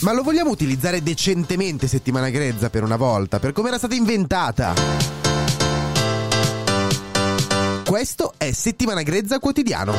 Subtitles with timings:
[0.00, 4.74] Ma lo vogliamo utilizzare decentemente settimana grezza per una volta, per come era stata inventata?
[7.84, 9.94] Questo è Settimana Grezza Quotidiano,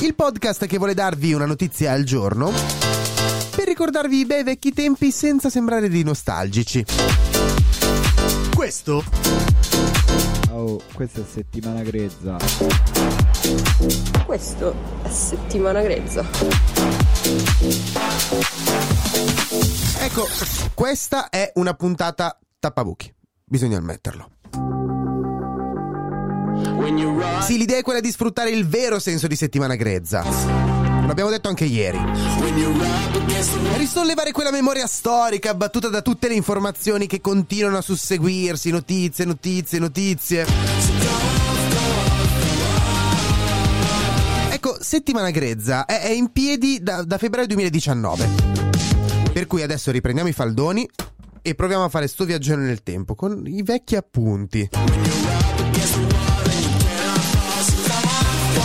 [0.00, 2.50] il podcast che vuole darvi una notizia al giorno
[3.54, 6.84] per ricordarvi i bei vecchi tempi senza sembrare di nostalgici.
[8.54, 9.04] Questo
[10.52, 12.36] Oh, questa è settimana grezza.
[14.26, 16.22] Questo è settimana grezza.
[20.12, 20.26] Ecco,
[20.74, 23.14] questa è una puntata tappabuchi.
[23.44, 24.28] Bisogna ammetterlo.
[27.42, 30.24] Sì, l'idea è quella di sfruttare il vero senso di settimana grezza.
[31.06, 32.00] L'abbiamo detto anche ieri.
[33.76, 39.78] Risollevare quella memoria storica abbattuta da tutte le informazioni che continuano a susseguirsi, notizie, notizie,
[39.78, 40.46] notizie.
[44.50, 48.70] Ecco, settimana grezza è, è in piedi da, da febbraio 2019.
[49.40, 50.86] Per cui adesso riprendiamo i faldoni
[51.40, 54.68] e proviamo a fare sto viaggione nel tempo con i vecchi appunti.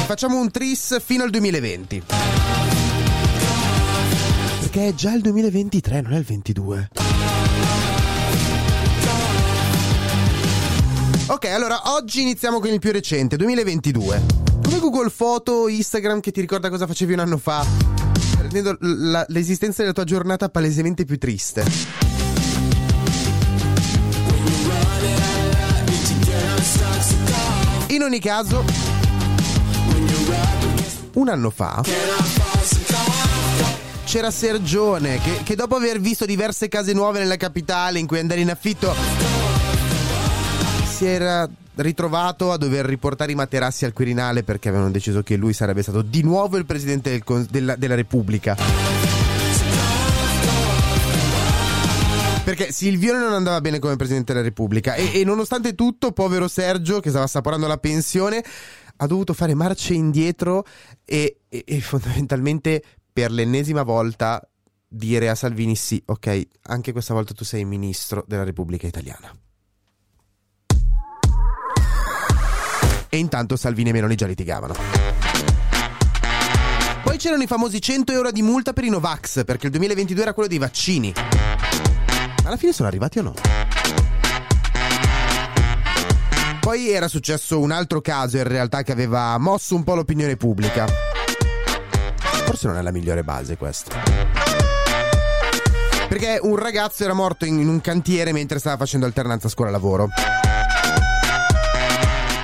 [0.05, 2.03] Facciamo un tris fino al 2020.
[4.59, 6.89] Perché è già il 2023, non è il 22.
[11.27, 14.23] Ok, allora oggi iniziamo con il più recente, 2022.
[14.61, 17.65] Come Google Foto, Instagram che ti ricorda cosa facevi un anno fa,
[18.47, 21.63] rendendo la- l'esistenza della tua giornata palesemente più triste.
[27.87, 28.63] In ogni caso,
[31.13, 31.81] un anno fa
[34.05, 38.41] c'era Sergione che, che dopo aver visto diverse case nuove nella capitale in cui andare
[38.41, 38.93] in affitto
[40.95, 41.45] si era
[41.75, 46.01] ritrovato a dover riportare i materassi al Quirinale perché avevano deciso che lui sarebbe stato
[46.01, 48.55] di nuovo il presidente del della, della Repubblica.
[52.45, 57.01] Perché Silvione non andava bene come presidente della Repubblica e, e nonostante tutto, povero Sergio,
[57.01, 58.41] che stava assaporando la pensione,
[58.95, 60.63] ha dovuto fare marce indietro
[61.03, 62.81] e, e- e fondamentalmente
[63.11, 64.41] per l'ennesima volta
[64.87, 69.29] dire a Salvini sì, ok, anche questa volta tu sei ministro della Repubblica Italiana.
[73.09, 74.73] E intanto Salvini e Meloni già litigavano.
[77.03, 80.33] Poi c'erano i famosi 100 euro di multa per i Novax, perché il 2022 era
[80.33, 81.13] quello dei vaccini.
[82.43, 83.33] Alla fine sono arrivati o no?
[86.59, 90.87] Poi era successo un altro caso in realtà che aveva mosso un po' l'opinione pubblica.
[92.43, 94.01] Forse non è la migliore base questa.
[96.07, 100.07] Perché un ragazzo era morto in un cantiere mentre stava facendo alternanza scuola-lavoro.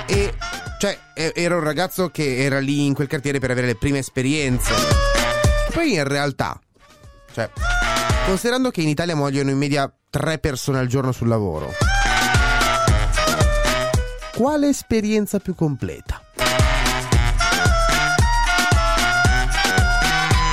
[0.06, 0.34] E
[0.82, 4.74] cioè, era un ragazzo che era lì in quel quartiere per avere le prime esperienze.
[5.72, 6.58] Poi in realtà,
[7.32, 7.48] cioè,
[8.26, 11.70] considerando che in Italia muoiono in media tre persone al giorno sul lavoro,
[14.34, 16.20] quale esperienza più completa?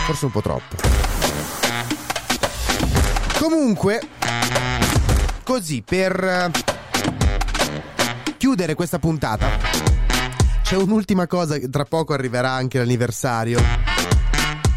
[0.06, 0.76] Forse un po' troppo.
[3.40, 4.00] Comunque,
[5.44, 6.52] così per eh,
[8.38, 9.98] chiudere questa puntata,
[10.70, 13.60] c'è un'ultima cosa, tra poco arriverà anche l'anniversario.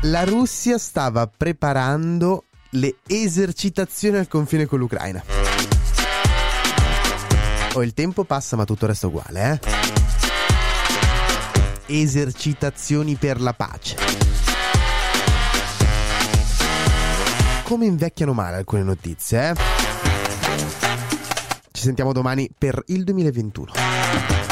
[0.04, 5.22] La Russia stava preparando le esercitazioni al confine con l'Ucraina.
[7.74, 9.60] Oh, il tempo passa ma tutto resta uguale,
[11.86, 12.00] eh?
[12.00, 13.96] Esercitazioni per la pace.
[17.64, 19.54] Come invecchiano male alcune notizie, eh?
[21.70, 24.51] Ci sentiamo domani per il 2021.